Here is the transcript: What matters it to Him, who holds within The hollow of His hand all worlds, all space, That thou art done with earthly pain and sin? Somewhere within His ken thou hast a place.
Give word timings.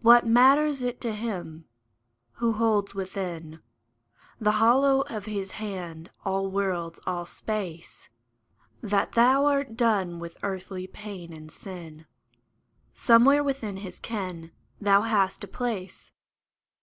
What 0.00 0.26
matters 0.26 0.80
it 0.80 1.02
to 1.02 1.12
Him, 1.12 1.66
who 2.36 2.52
holds 2.54 2.94
within 2.94 3.60
The 4.38 4.52
hollow 4.52 5.02
of 5.02 5.26
His 5.26 5.50
hand 5.50 6.08
all 6.24 6.50
worlds, 6.50 6.98
all 7.06 7.26
space, 7.26 8.08
That 8.80 9.12
thou 9.12 9.44
art 9.44 9.76
done 9.76 10.18
with 10.18 10.38
earthly 10.42 10.86
pain 10.86 11.30
and 11.34 11.50
sin? 11.50 12.06
Somewhere 12.94 13.44
within 13.44 13.76
His 13.76 13.98
ken 13.98 14.50
thou 14.80 15.02
hast 15.02 15.44
a 15.44 15.48
place. 15.48 16.10